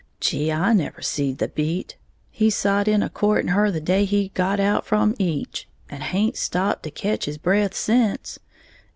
Gee, 0.19 0.51
I 0.51 0.73
never 0.73 1.03
see 1.03 1.31
the 1.31 1.47
beat! 1.49 1.95
He 2.31 2.49
sot 2.49 2.87
in 2.87 3.03
a 3.03 3.07
courting 3.09 3.49
her 3.49 3.69
the 3.69 3.79
day 3.79 4.03
he 4.05 4.29
got 4.29 4.59
out 4.59 4.83
from 4.83 5.13
eech, 5.19 5.65
and 5.91 6.01
haint 6.01 6.37
stopped 6.37 6.81
to 6.81 6.89
ketch 6.89 7.25
his 7.25 7.37
breath 7.37 7.75
sence. 7.75 8.39